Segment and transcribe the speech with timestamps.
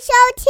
[0.00, 0.46] 收听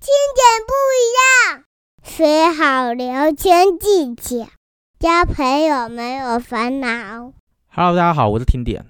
[0.00, 1.64] 听点不一样，
[2.02, 4.50] 学好聊天技巧，
[4.98, 7.32] 交朋友没有烦恼。
[7.68, 8.84] Hello，大家好，我是听点。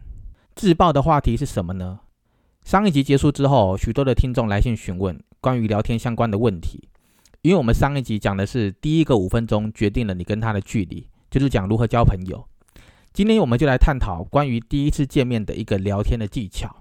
[0.55, 2.01] 自爆的话题是什么呢？
[2.65, 6.89] 上一集结束之后，许多的听众来信询问关于聊天相关的问题。
[7.43, 12.43] 因为我们上一集讲的是第一个五分钟决定了你跟他的距离，就是讲如何交朋友。
[13.13, 16.75] 今天我们就来探讨关于第一次见面的一个聊天的技巧。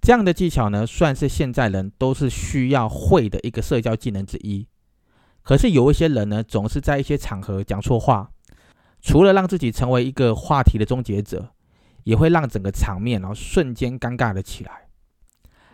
[0.00, 4.66] 这样的技巧呢，算是现在人都是需要会的一个社交技能之一。
[5.42, 8.30] 可是有一些人呢，总是在一些场合讲错话，
[9.00, 11.54] 除了让自己成为一个话题的终结者，
[12.04, 14.88] 也会让整个场面然后瞬间尴尬了起来，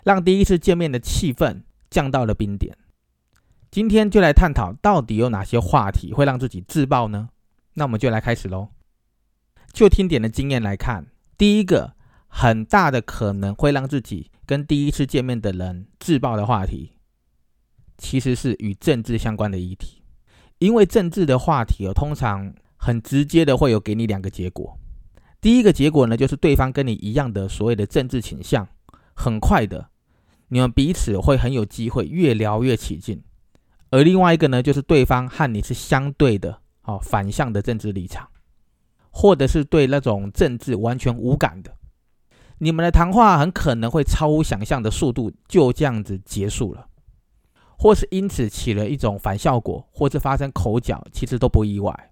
[0.04, 2.77] 让第一次见面的气氛降到了冰点。
[3.70, 7.28] 今天就来探讨到底有哪些话题会让自己自爆呢？
[7.74, 8.68] 那我们就来开始喽。
[9.72, 11.94] 就听点的经验来看，第一个
[12.36, 16.90] 很大的可能会让自己跟第一次见面的人自爆的话题，
[17.96, 20.02] 其实是与政治相关的议题。
[20.58, 24.76] 因为政治的话题哦，通常很直接的会有给你两个结果。
[25.41, 28.66] 第一个结果呢，就是对方跟你一样的所谓的政治倾向，
[29.14, 29.91] 很快的，
[30.48, 33.22] 你们彼此会很有机会越聊越起劲。
[33.91, 38.28] 而另外一个呢，就是对方和你是相对的，哦，反向的政治立场，
[39.10, 41.72] 或者是对那种政治完全无感的，
[42.58, 46.86] 你们的谈话很可能会超乎想象的速度就这样子结束了，
[47.77, 52.10] 或是因此起了一种反效果，或是发生口角，其实都不意外。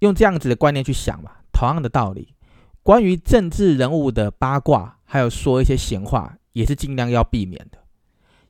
[0.00, 2.34] 用这样子的观念去想吧，同样的道理，
[2.82, 7.78] 关于政治人物的八卦，还有说一些闲话，也是尽量要避免的。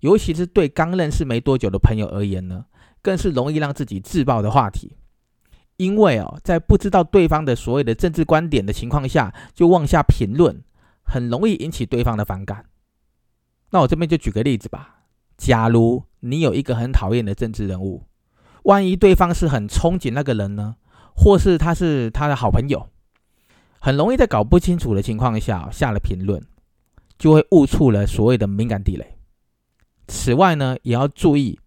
[0.00, 2.66] 尤其是对刚认识没多久的朋友而言呢，
[3.02, 4.96] 更是容易让自己自爆的话题。
[5.76, 10.62] 因为哦，在不知道对方的所谓的政治观点的情况下，就妄下评论，
[11.02, 12.66] 很容易引起对方的反感。
[13.70, 15.00] 那我这边就举个例子吧。
[15.36, 18.04] 假如你有一个很讨厌的政治人物，
[18.62, 20.76] 万一对方是很憧憬那个人呢，
[21.16, 22.88] 或是他是他的好朋友，
[23.80, 26.40] 很容易在搞不清楚的情况下下了评论，
[27.18, 29.18] 就会误触了所谓的敏感地雷。
[30.06, 31.58] 此外呢，也要注意，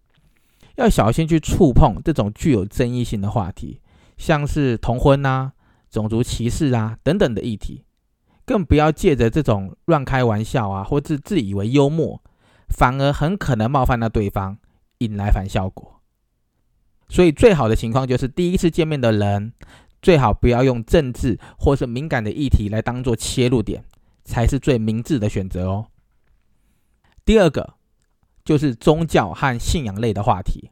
[0.76, 3.82] 要小心去触碰这种具有争议性的话题，
[4.18, 5.52] 像是同婚啊、
[5.88, 7.84] 种族歧视啊等等的议题，
[8.44, 12.22] 更不要借着这种乱开玩笑啊，或是自以为幽默，
[12.68, 14.58] 反而很可能冒犯到对方，
[14.98, 16.02] 引来反效果。
[17.08, 19.54] 所以，最好的情况就是第一次见面的人，
[20.02, 23.82] 最好不要用政治或是敏感的议题来当做切入点，
[24.24, 25.86] 才是最明智的选择哦。
[27.24, 27.74] 第二个
[28.44, 30.70] 就是宗教和信仰类的话题。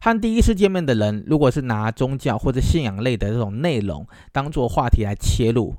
[0.00, 5.76] 和第一次见面的人，如果是拿宗教或者信仰类的这种内容当做话题来切入，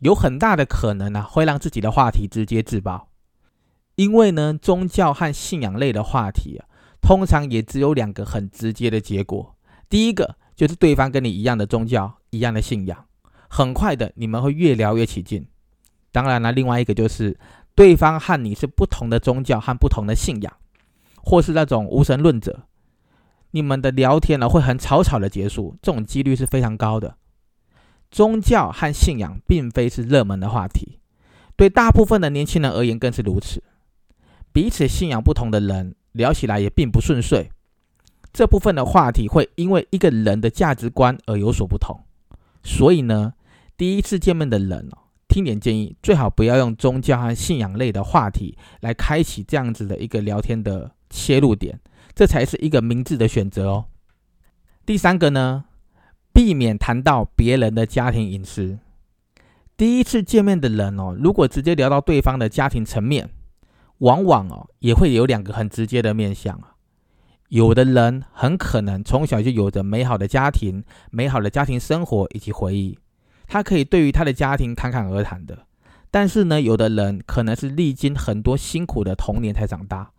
[0.00, 3.08] 有很大的可能呢、会让自己的话题直接自爆。
[3.94, 6.68] 因为呢，宗教和信仰类的话题啊，
[7.00, 9.56] 通常也只有两个很直接的结果。
[9.88, 13.06] 第一个就是对方跟你一样的宗教、一样的信仰，
[13.48, 15.46] 很快的你们会越聊越起劲。
[16.12, 17.38] 当然了，另外一个就是
[17.74, 20.52] 对方和你是不同的宗教和不同的信仰，
[21.16, 22.66] 或是那种无神论者。
[23.52, 27.16] 你们的聊天呢会很草草的结束，这种几率是非常高的。
[28.10, 30.98] 宗教和信仰并非是热门的话题，
[31.56, 33.62] 对大部分的年轻人而言更是如此。
[34.52, 37.50] 彼此信仰不同的人聊起来也并不顺遂，
[38.32, 42.00] 这部分的话题会因为一个人的价值观而有所不同。
[42.64, 43.34] 所以呢，
[43.76, 51.78] 第一次见面的人哦，听点建议，最好不要用宗教和信仰类的话题来开启这样子的一个聊天的切入点。
[52.14, 53.86] 这才是一个明智的选择哦。
[54.84, 55.64] 第三个呢，
[56.32, 58.78] 避免谈到别人的家庭隐私。
[59.76, 63.30] 第一次见面的人哦，如果直接聊到对方的家庭层面，
[63.98, 66.74] 往往哦也会有两个很直接的面向啊。
[67.48, 72.98] 有的人很可能从小就有着美好的家庭、美好的家庭生活以及回忆，
[73.46, 75.66] 他可以对于他的家庭侃侃而谈的。
[76.10, 80.10] 但是呢，有的人可能是历经很多辛苦的童年才长大。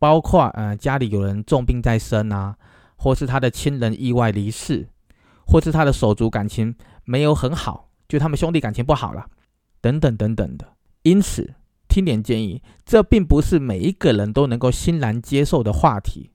[0.00, 2.56] 包括呃家里有人重病在身啊，
[2.96, 4.88] 或是他的亲人意外离世，
[5.46, 6.74] 或是他的手足感情
[7.04, 9.26] 没有很好，就他们兄弟感情不好了，
[9.80, 10.66] 等等等等的。
[11.02, 11.54] 因此，
[11.86, 16.30] 听点建议，这并不是每一个人都能够欣然接受的话题，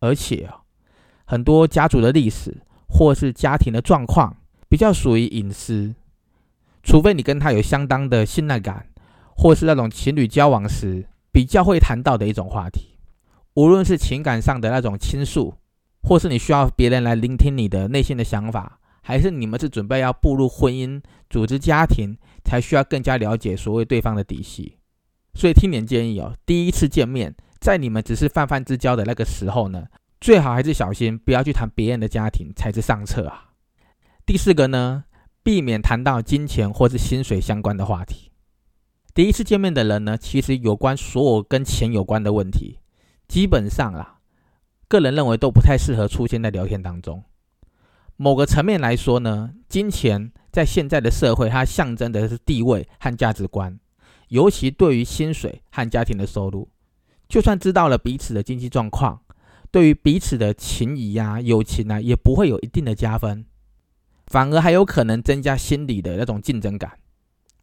[0.00, 0.62] 而且啊，
[1.24, 4.36] 很多家族的历史或是家庭的状况
[4.68, 5.94] 比较属于隐私，
[6.82, 8.88] 除非你跟他有相当的信赖感，
[9.36, 12.93] 或是那种情侣交往时比较会谈到的一种话题。
[13.54, 15.54] 无论是情感上的那种倾诉，
[16.02, 24.78] 或是你需要别人来聆听你的内心的想法，还是你们是准备要步入婚姻、组织家庭，才需要更加了解所谓对方的底细。
[25.34, 29.86] 所以听点建议哦，第一次见面，在你们只是泛泛之交的那个时候呢，
[30.20, 33.50] 最好还是小心，不要去谈别人的家庭才是上策啊。
[34.26, 35.04] 第四个呢，
[35.42, 38.32] 避免谈到金钱或是薪水相关的话题。
[39.14, 42.78] 第一次见面的人呢，其实有关所有跟钱有关的问题，
[43.34, 44.20] 基本上啦，
[44.86, 47.24] 个人认为都不太适合出现在聊天当中。
[48.14, 53.76] 某个层面来说呢，金钱在现在的社会，它象征的是地位和价值观，
[54.28, 56.68] 尤其对于薪水和家庭的收入，
[57.28, 59.20] 就算知道了彼此的经济状况，
[59.72, 63.44] 对于彼此的情谊呀、友情啊，也不会有一定的加分，
[64.28, 67.00] 反而还有可能增加心理的那种竞争感。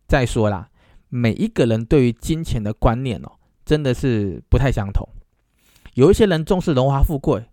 [0.06, 0.70] 再说啦，
[1.08, 5.08] 每一个人对于金钱的观念哦，真的是不太相同，
[5.94, 7.46] 有一些人重视荣华富贵。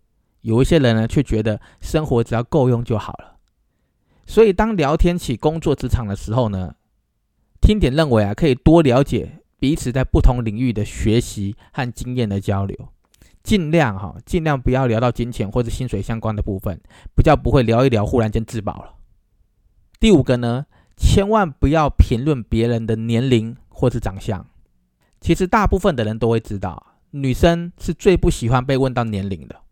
[0.42, 3.38] 有一些人呢，却觉得生活只要够用就好了。
[4.24, 6.76] 所以，当聊天起工作职场的时候呢，
[7.60, 12.88] 听点认为啊，可以多了解彼此在不同领域的学习和经验的交流，
[13.42, 16.80] 尽量哈，尽量不要聊到金钱或者薪水相关的部分，
[17.16, 18.94] 比较不会聊一聊忽然间自爆了。
[19.98, 24.46] 第五个呢，千万不要评论别人的年龄或者长相。
[25.20, 29.62] 其实，大部分的人都会知道，女生是最不喜欢被问到年龄的。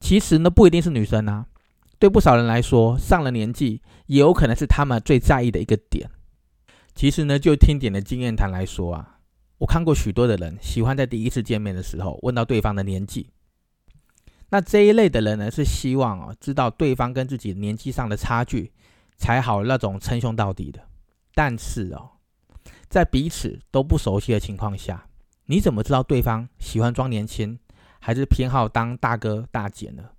[0.00, 1.46] 其实呢，不一定是女生啊。
[1.98, 6.10] 对不少人来说，上了年纪也有可能是他们最在意的一个点。
[6.94, 9.20] 其实呢，就听点的经验谈来说啊，
[9.58, 13.30] 我看过许多的人喜欢在第一次见面的时候问到对方的年纪。
[14.50, 18.72] 那这一类的人呢，是希望啊知道对方跟自己年纪上的差距，
[19.16, 20.80] 才好那种称兄道弟的。
[21.34, 22.10] 但是哦，
[22.88, 25.06] 在彼此都不熟悉的情况下，
[25.46, 27.58] 你怎么知道对方喜欢装年轻？
[28.00, 30.10] 还是偏好当大哥大姐呢？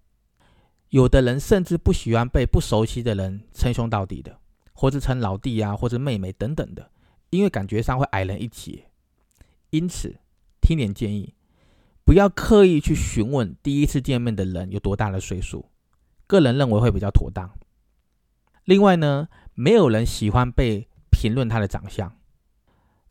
[0.89, 4.39] 有的人甚至不喜欢被不熟悉的人称兄道弟的，
[4.73, 6.89] 或是称老弟啊，或者妹妹等等的，
[7.29, 8.89] 因为感觉上会矮人一截。
[9.69, 10.19] 因此，
[10.61, 11.35] 听点建议，
[12.03, 15.69] 不要刻意去询问第一次见面的人有多大的岁数，
[16.25, 17.51] 个人认为会比较妥当。
[18.63, 22.15] 另外呢，没有人喜欢被评论他的长相。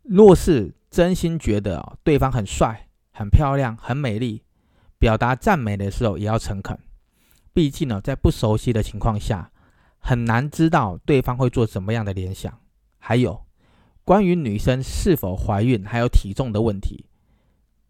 [0.03, 4.44] 若是真心觉得对方很帅、很漂亮、很美丽，
[4.96, 6.79] 表达赞美的时候也要诚恳，
[7.52, 9.50] 毕竟呢，在不熟悉的情况下，
[9.99, 12.61] 很难知道对方会做什么样的联想。
[13.00, 13.44] 还有，
[14.05, 17.06] 关于女生是否怀孕还有体重的问题，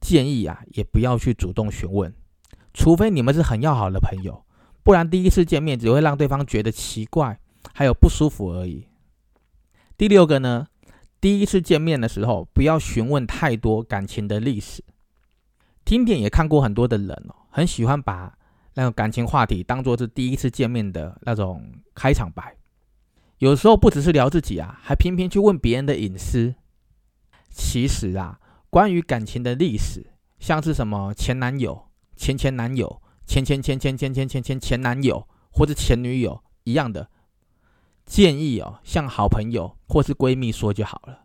[0.00, 2.14] 建议啊，也不要去主动询问，
[2.72, 4.46] 除非你们是很要好的朋友，
[4.82, 7.38] 不然第一次见面只会让对方觉得奇怪，
[7.74, 8.88] 还有不舒服而已。
[9.98, 10.68] 第六个呢，
[11.25, 14.85] 第一次见面的时候，不要询问太多感情的历史。
[15.82, 18.37] 听点也看过很多的人哦，很喜欢把
[18.75, 22.55] 那种感情话题当做是第一次见面的那种开场白。
[23.38, 26.55] 有时候不只是聊自己啊，还偏偏去问别人的隐私。
[27.49, 28.38] 其实啊，
[28.69, 30.05] 关于感情的历史，
[30.38, 37.09] 像是什么前男友、前前男友、前前前前前前前前前男友或者前女友一样的，
[38.06, 41.24] 建议哦，向好朋友或是闺蜜说就好了。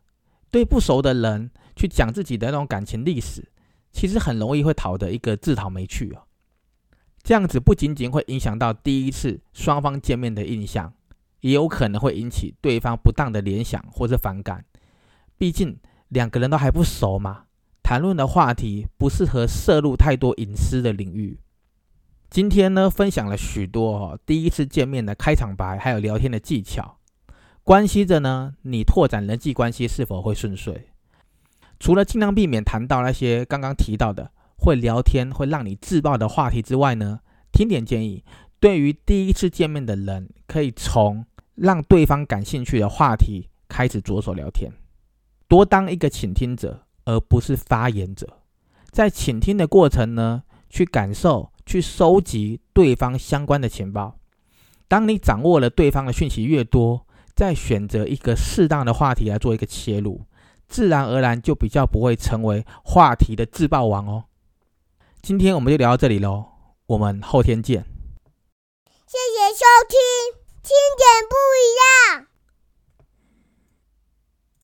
[0.52, 3.50] 对不熟的人去讲自己的那种感情历史。
[3.92, 6.22] 其实很容易会讨得一个自讨没趣哦，
[7.24, 10.94] 这样子不仅仅会影响到第一次双方见面的印象，
[11.42, 14.64] 也有可能会引起对方不当的联想或者反感。
[15.40, 15.80] 毕竟
[16.10, 17.46] 两个人都还不熟嘛，
[17.82, 21.40] 谈论的话题不适合涉入太多隐私的领域。
[22.30, 27.00] 今天呢，分享了许多哦第一次见面的开场白，还有聊天的技巧，
[27.64, 30.90] 关系着呢你拓展人际关系是否会顺遂。
[31.80, 37.22] 除了尽量避免谈到那些刚刚提到的会聊天会让你自爆的话题之外呢，
[37.52, 38.24] 听点建议，
[38.60, 44.72] 对于第一次见面的人，可以从让对方感兴趣的话题开始着手聊天，
[45.48, 48.38] 多当一个倾听者，而不是发言者。
[48.92, 54.18] 在倾听的过程呢，去感受、去收集对方相关的情报。
[54.88, 60.26] 当你掌握了对方的讯息越多，再选择一个适当的话题来做一个切入。
[60.68, 64.24] 自然而然就比较不会成为话题的自爆王哦。
[65.22, 66.46] 今天我们就聊到这里喽，
[66.88, 67.86] 我们后天见。
[69.06, 70.00] 谢谢收听，
[70.64, 72.29] 听点不一样。